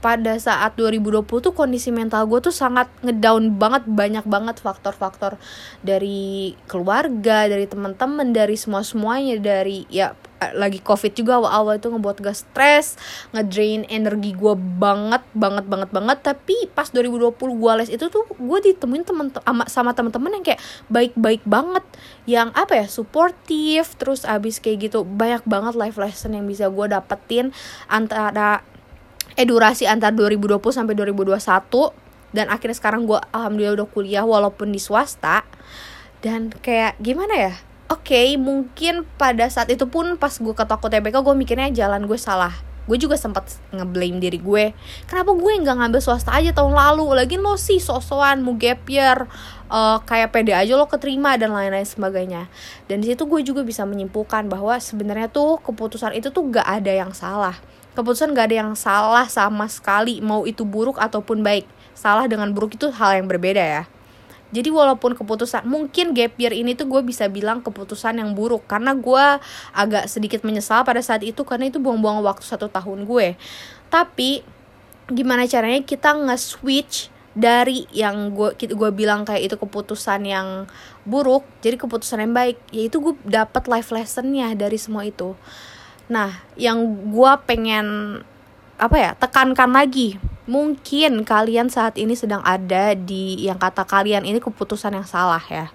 pada 0.00 0.38
saat 0.38 0.78
2020 0.78 1.26
tuh 1.26 1.52
kondisi 1.54 1.90
mental 1.90 2.28
gue 2.30 2.38
tuh 2.38 2.54
sangat 2.54 2.86
ngedown 3.02 3.58
banget 3.58 3.82
banyak 3.88 4.24
banget 4.28 4.56
faktor-faktor 4.62 5.40
dari 5.82 6.54
keluarga 6.70 7.50
dari 7.50 7.66
teman-teman 7.66 8.30
dari 8.30 8.54
semua 8.54 8.86
semuanya 8.86 9.36
dari 9.40 9.88
ya 9.90 10.14
lagi 10.52 10.84
covid 10.84 11.16
juga 11.16 11.40
awal-awal 11.40 11.80
itu 11.80 11.88
ngebuat 11.88 12.20
gue 12.20 12.34
stres 12.36 13.00
ngedrain 13.32 13.88
energi 13.88 14.36
gue 14.36 14.54
banget 14.56 15.24
banget 15.32 15.64
banget 15.64 15.90
banget. 15.90 16.18
Tapi 16.20 16.68
pas 16.76 16.88
2020 16.92 17.32
gue 17.32 17.72
les 17.80 17.90
itu 17.90 18.04
tuh 18.12 18.24
gue 18.28 18.58
ditemuin 18.60 19.04
temen 19.06 19.26
sama, 19.32 19.64
sama 19.68 19.90
teman-teman 19.96 20.40
yang 20.40 20.44
kayak 20.44 20.60
baik-baik 20.92 21.42
banget 21.48 21.84
yang 22.28 22.52
apa 22.52 22.84
ya 22.84 22.86
suportif 22.86 23.96
terus 23.96 24.28
abis 24.28 24.60
kayak 24.60 24.92
gitu 24.92 25.08
banyak 25.08 25.40
banget 25.48 25.74
life 25.78 25.96
lesson 25.96 26.36
yang 26.36 26.44
bisa 26.44 26.68
gue 26.68 26.86
dapetin 26.92 27.56
antara 27.88 28.60
eh 29.34 29.44
durasi 29.44 29.90
antara 29.90 30.14
2020 30.14 30.62
sampai 30.70 30.94
2021 30.94 32.06
dan 32.36 32.52
akhirnya 32.52 32.76
sekarang 32.76 33.08
gue 33.08 33.16
alhamdulillah 33.32 33.82
udah 33.82 33.88
kuliah 33.88 34.24
walaupun 34.28 34.68
di 34.68 34.80
swasta. 34.80 35.46
Dan 36.20 36.52
kayak 36.52 37.00
gimana 37.00 37.34
ya? 37.36 37.54
Oke 37.86 38.12
okay, 38.12 38.28
mungkin 38.34 39.06
pada 39.16 39.46
saat 39.46 39.70
itu 39.70 39.86
pun 39.86 40.18
pas 40.18 40.34
gue 40.34 40.52
ketok 40.52 40.90
TBK 40.90 41.22
gue 41.22 41.34
mikirnya 41.38 41.70
jalan 41.70 42.04
gue 42.04 42.18
salah. 42.18 42.52
Gue 42.86 42.98
juga 43.02 43.18
sempat 43.18 43.50
ngeblame 43.74 44.22
diri 44.22 44.38
gue 44.38 44.70
kenapa 45.10 45.34
gue 45.34 45.52
nggak 45.58 45.74
ngambil 45.74 46.00
swasta 46.02 46.34
aja 46.34 46.50
tahun 46.50 46.74
lalu? 46.74 47.14
Lagi 47.14 47.38
lo 47.38 47.54
sih 47.58 47.78
sosokan 47.78 48.42
mau 48.42 48.58
gap 48.58 48.82
year 48.90 49.26
uh, 49.70 49.98
kayak 50.02 50.34
pede 50.34 50.54
aja 50.54 50.74
lo 50.74 50.86
keterima 50.90 51.38
dan 51.38 51.54
lain-lain 51.54 51.86
sebagainya. 51.86 52.50
Dan 52.90 53.06
di 53.06 53.10
situ 53.10 53.22
gue 53.26 53.42
juga 53.46 53.62
bisa 53.62 53.86
menyimpulkan 53.86 54.50
bahwa 54.50 54.78
sebenarnya 54.82 55.30
tuh 55.30 55.62
keputusan 55.62 56.14
itu 56.14 56.34
tuh 56.34 56.42
gak 56.50 56.66
ada 56.66 56.90
yang 56.90 57.14
salah 57.14 57.54
keputusan 57.96 58.36
gak 58.36 58.52
ada 58.52 58.56
yang 58.62 58.72
salah 58.76 59.24
sama 59.26 59.64
sekali 59.66 60.20
mau 60.20 60.44
itu 60.44 60.62
buruk 60.68 61.00
ataupun 61.00 61.40
baik. 61.40 61.64
Salah 61.96 62.28
dengan 62.28 62.52
buruk 62.52 62.76
itu 62.76 62.92
hal 62.92 63.16
yang 63.16 63.26
berbeda 63.26 63.64
ya. 63.64 63.82
Jadi 64.54 64.70
walaupun 64.70 65.18
keputusan 65.18 65.66
mungkin 65.66 66.14
gap 66.14 66.38
year 66.38 66.54
ini 66.54 66.78
tuh 66.78 66.86
gue 66.86 67.02
bisa 67.02 67.26
bilang 67.26 67.64
keputusan 67.64 68.22
yang 68.22 68.36
buruk. 68.36 68.62
Karena 68.70 68.94
gue 68.94 69.42
agak 69.74 70.06
sedikit 70.06 70.46
menyesal 70.46 70.86
pada 70.86 71.02
saat 71.02 71.26
itu 71.26 71.42
karena 71.42 71.66
itu 71.66 71.82
buang-buang 71.82 72.22
waktu 72.22 72.46
satu 72.46 72.70
tahun 72.70 73.08
gue. 73.08 73.34
Tapi 73.90 74.46
gimana 75.10 75.50
caranya 75.50 75.82
kita 75.82 76.14
nge-switch 76.14 77.10
dari 77.36 77.84
yang 77.92 78.32
gue 78.32 78.56
gue 78.56 78.90
bilang 78.96 79.28
kayak 79.28 79.52
itu 79.52 79.56
keputusan 79.60 80.24
yang 80.24 80.64
buruk 81.04 81.44
jadi 81.58 81.74
keputusan 81.74 82.22
yang 82.22 82.34
baik. 82.36 82.60
Yaitu 82.70 83.02
gue 83.02 83.18
dapat 83.26 83.66
life 83.66 83.90
lessonnya 83.90 84.54
dari 84.54 84.78
semua 84.78 85.02
itu 85.02 85.34
Nah, 86.06 86.42
yang 86.54 86.78
gue 87.10 87.32
pengen 87.46 88.20
apa 88.76 88.96
ya 89.00 89.10
tekankan 89.16 89.72
lagi 89.72 90.20
mungkin 90.46 91.26
kalian 91.26 91.72
saat 91.72 91.98
ini 91.98 92.12
sedang 92.12 92.44
ada 92.44 92.94
di 92.94 93.40
yang 93.42 93.58
kata 93.58 93.82
kalian 93.82 94.22
ini 94.22 94.38
keputusan 94.38 94.94
yang 94.94 95.06
salah 95.06 95.42
ya. 95.50 95.66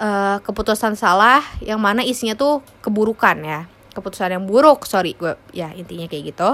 Uh, 0.00 0.40
keputusan 0.44 0.96
salah 0.96 1.44
yang 1.60 1.76
mana 1.80 2.04
isinya 2.04 2.36
tuh 2.36 2.60
keburukan 2.84 3.36
ya. 3.40 3.64
Keputusan 3.96 4.36
yang 4.36 4.44
buruk 4.44 4.84
sorry 4.84 5.16
gue 5.16 5.34
ya 5.56 5.72
intinya 5.72 6.04
kayak 6.04 6.36
gitu. 6.36 6.50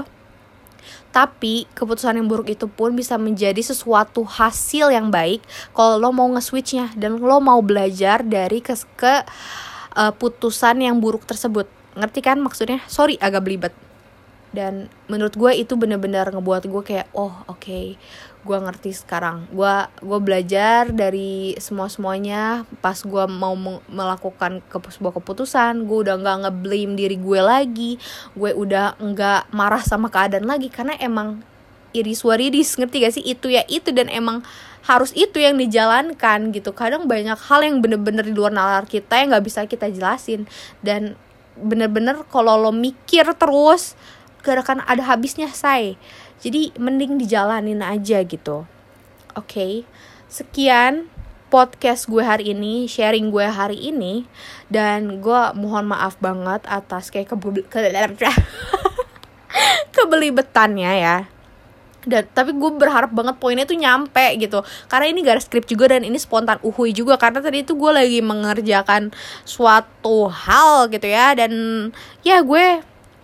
Tapi 1.11 1.67
keputusan 1.75 2.15
yang 2.15 2.31
buruk 2.31 2.47
itu 2.47 2.71
pun 2.71 2.95
bisa 2.95 3.19
menjadi 3.19 3.59
sesuatu 3.59 4.23
hasil 4.23 4.87
yang 4.95 5.11
baik 5.11 5.43
kalau 5.75 5.99
lo 5.99 6.15
mau 6.15 6.31
nge-switchnya 6.31 6.95
dan 6.95 7.19
lo 7.19 7.43
mau 7.43 7.59
belajar 7.59 8.23
dari 8.23 8.63
ke, 8.63 8.71
ke 8.95 9.27
uh, 9.99 10.13
putusan 10.15 10.79
yang 10.79 11.03
buruk 11.03 11.27
tersebut 11.27 11.67
ngerti 11.97 12.19
kan 12.23 12.37
maksudnya? 12.39 12.79
Sorry 12.85 13.17
agak 13.17 13.43
belibet. 13.43 13.73
Dan 14.55 14.87
menurut 15.11 15.35
gue 15.35 15.51
itu 15.53 15.75
bener-bener 15.75 16.23
ngebuat 16.31 16.65
gue 16.71 16.83
kayak 16.85 17.07
oh 17.11 17.43
oke. 17.51 17.59
Okay, 17.59 17.99
gue 18.47 18.57
ngerti 18.57 18.95
sekarang. 18.95 19.45
Gue 19.51 19.85
gue 19.99 20.19
belajar 20.23 20.87
dari 20.89 21.53
semua 21.59 21.91
semuanya 21.91 22.63
pas 22.79 22.95
gue 22.95 23.25
mau 23.27 23.53
melakukan 23.91 24.63
ke 24.65 24.77
sebuah 24.79 25.19
keputusan 25.19 25.83
gue 25.83 25.97
udah 26.07 26.15
nggak 26.15 26.37
ngeblame 26.47 26.93
diri 26.95 27.17
gue 27.19 27.41
lagi. 27.43 27.91
Gue 28.33 28.55
udah 28.55 28.95
nggak 28.97 29.51
marah 29.51 29.83
sama 29.83 30.07
keadaan 30.07 30.47
lagi. 30.47 30.71
Karena 30.71 30.95
emang 30.95 31.43
iris 31.91 32.23
waridis 32.23 32.79
ngerti 32.79 33.03
gak 33.03 33.13
sih? 33.19 33.23
Itu 33.27 33.51
ya 33.51 33.67
itu 33.67 33.91
dan 33.91 34.07
emang 34.07 34.45
harus 34.87 35.11
itu 35.11 35.43
yang 35.43 35.59
dijalankan 35.59 36.55
gitu. 36.55 36.71
Kadang 36.71 37.11
banyak 37.11 37.35
hal 37.35 37.59
yang 37.59 37.83
bener-bener 37.83 38.23
di 38.23 38.31
luar 38.31 38.55
nalar 38.55 38.87
kita 38.87 39.19
yang 39.19 39.35
nggak 39.35 39.45
bisa 39.45 39.67
kita 39.67 39.91
jelasin. 39.91 40.47
Dan 40.79 41.19
bener-bener 41.61 42.21
kalau 42.29 42.55
lo 42.57 42.71
mikir 42.71 43.25
terus 43.37 43.97
gak 44.45 44.63
akan 44.63 44.85
ada 44.85 45.03
habisnya 45.03 45.49
say 45.51 45.97
jadi 46.39 46.71
mending 46.77 47.17
dijalanin 47.17 47.81
aja 47.81 48.21
gitu 48.21 48.63
oke 49.33 49.47
okay? 49.47 49.83
sekian 50.27 51.09
podcast 51.47 52.11
gue 52.11 52.19
hari 52.19 52.51
ini, 52.51 52.91
sharing 52.91 53.31
gue 53.31 53.47
hari 53.47 53.79
ini 53.79 54.27
dan 54.67 55.23
gue 55.23 55.41
mohon 55.55 55.87
maaf 55.87 56.19
banget 56.19 56.59
atas 56.67 57.07
kayak 57.07 57.31
kebel 57.31 57.63
ke 57.63 57.79
kebelibetannya 59.95 60.91
ya. 60.99 61.17
Dan 62.05 62.23
tapi 62.31 62.53
gue 62.55 62.71
berharap 62.77 63.11
banget 63.11 63.35
poinnya 63.41 63.65
tuh 63.65 63.75
nyampe 63.75 64.37
gitu. 64.37 64.61
Karena 64.87 65.09
ini 65.09 65.25
gak 65.25 65.35
ada 65.39 65.43
skrip 65.43 65.65
juga 65.65 65.91
dan 65.91 66.05
ini 66.05 66.15
spontan 66.15 66.61
uhui 66.61 66.93
juga. 66.93 67.17
Karena 67.17 67.41
tadi 67.41 67.65
itu 67.65 67.73
gue 67.73 67.91
lagi 67.91 68.19
mengerjakan 68.23 69.11
suatu 69.43 70.29
hal 70.29 70.87
gitu 70.93 71.07
ya. 71.07 71.33
Dan 71.33 71.51
ya 72.21 72.39
gue 72.45 72.79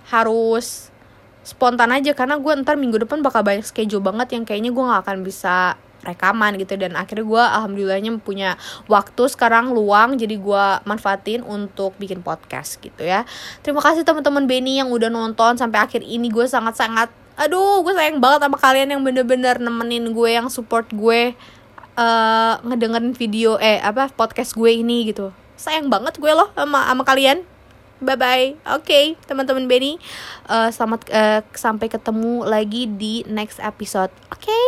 harus 0.09 0.89
spontan 1.47 1.95
aja. 1.95 2.11
Karena 2.11 2.35
gue 2.41 2.51
ntar 2.59 2.75
minggu 2.75 3.07
depan 3.07 3.23
bakal 3.23 3.45
banyak 3.45 3.63
schedule 3.63 4.03
banget 4.03 4.35
yang 4.35 4.43
kayaknya 4.43 4.75
gue 4.75 4.83
nggak 4.83 5.01
akan 5.07 5.17
bisa 5.23 5.79
rekaman 6.03 6.59
gitu. 6.59 6.75
Dan 6.75 6.99
akhirnya 6.99 7.23
gue 7.23 7.39
alhamdulillahnya 7.39 8.19
punya 8.19 8.59
waktu 8.91 9.31
sekarang 9.31 9.71
luang. 9.71 10.19
Jadi 10.19 10.35
gue 10.35 10.65
manfaatin 10.83 11.39
untuk 11.39 11.95
bikin 11.95 12.19
podcast 12.19 12.83
gitu 12.83 12.99
ya. 12.99 13.23
Terima 13.63 13.79
kasih 13.79 14.03
teman-teman 14.03 14.43
Benny 14.43 14.83
yang 14.83 14.91
udah 14.91 15.07
nonton 15.07 15.55
sampai 15.55 15.87
akhir 15.87 16.03
ini. 16.03 16.27
Gue 16.27 16.51
sangat-sangat 16.51 17.22
aduh 17.33 17.81
gue 17.81 17.93
sayang 17.97 18.21
banget 18.21 18.45
sama 18.45 18.57
kalian 18.61 18.89
yang 18.93 19.01
bener-bener 19.01 19.57
nemenin 19.57 20.13
gue 20.13 20.29
yang 20.29 20.47
support 20.53 20.85
gue 20.93 21.33
uh, 21.97 22.53
ngedengerin 22.61 23.13
video 23.17 23.57
eh 23.57 23.81
apa 23.81 24.09
podcast 24.13 24.53
gue 24.53 24.69
ini 24.69 25.09
gitu. 25.09 25.33
Sayang 25.57 25.89
banget 25.89 26.17
gue 26.21 26.31
loh 26.33 26.53
sama 26.53 26.85
sama 26.85 27.03
kalian. 27.05 27.45
Bye 28.03 28.19
bye 28.19 28.47
oke 28.67 28.83
okay, 28.83 29.15
teman-teman 29.25 29.63
Benny 29.65 29.95
uh, 30.51 30.67
selamat 30.67 31.07
uh, 31.07 31.39
sampai 31.55 31.87
ketemu 31.87 32.43
lagi 32.43 32.85
di 32.85 33.23
next 33.31 33.63
episode. 33.63 34.11
Oke 34.27 34.51
okay? 34.51 34.65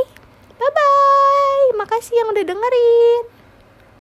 bye 0.56 0.72
bye 0.72 1.68
makasih 1.76 2.16
yang 2.16 2.32
udah 2.32 2.46
dengerin 2.48 3.35